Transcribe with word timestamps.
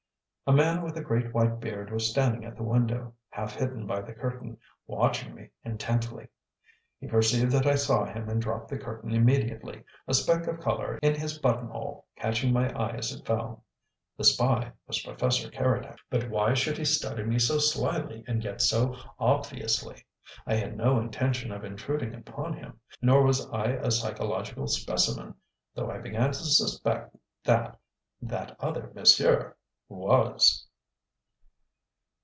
A 0.47 0.53
man 0.53 0.81
with 0.81 0.97
a 0.97 1.01
great 1.01 1.33
white 1.33 1.61
beard 1.61 1.93
was 1.93 2.09
standing 2.09 2.43
at 2.43 2.57
the 2.57 2.63
window, 2.63 3.13
half 3.29 3.55
hidden 3.55 3.87
by 3.87 4.01
the 4.01 4.11
curtain, 4.11 4.57
watching 4.85 5.33
me 5.33 5.49
intently. 5.63 6.27
He 6.99 7.07
perceived 7.07 7.53
that 7.53 7.65
I 7.65 7.75
saw 7.75 8.03
him 8.03 8.27
and 8.27 8.41
dropped 8.41 8.67
the 8.67 8.77
curtain 8.77 9.13
immediately, 9.13 9.85
a 10.09 10.13
speck 10.13 10.47
of 10.47 10.59
colour 10.59 10.99
in 11.01 11.15
his 11.15 11.37
buttonhole 11.39 12.05
catching 12.17 12.51
my 12.51 12.67
eye 12.73 12.97
as 12.97 13.13
it 13.13 13.25
fell. 13.25 13.63
The 14.17 14.25
spy 14.25 14.73
was 14.87 15.01
Professor 15.01 15.49
Keredec. 15.49 15.99
But 16.09 16.29
why 16.29 16.53
should 16.53 16.77
he 16.77 16.83
study 16.83 17.23
me 17.23 17.39
so 17.39 17.57
slyly 17.57 18.25
and 18.27 18.43
yet 18.43 18.59
so 18.61 18.97
obviously? 19.19 20.03
I 20.45 20.55
had 20.55 20.75
no 20.75 20.99
intention 20.99 21.53
of 21.53 21.63
intruding 21.63 22.13
upon 22.13 22.55
him. 22.57 22.77
Nor 23.01 23.23
was 23.23 23.49
I 23.51 23.67
a 23.67 23.89
psychological 23.89 24.67
"specimen," 24.67 25.33
though 25.75 25.89
I 25.89 25.99
began 25.99 26.33
to 26.33 26.43
suspect 26.43 27.15
that 27.45 27.79
"that 28.21 28.57
other 28.59 28.91
monsieur" 28.93 29.55
WAS. 29.93 30.67